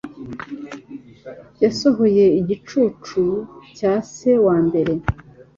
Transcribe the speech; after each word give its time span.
Yasohoye 1.63 2.25
igicucu 2.41 3.21
cya 3.77 3.93
se 4.13 4.31
wa 4.45 4.57
mbere 4.67 4.93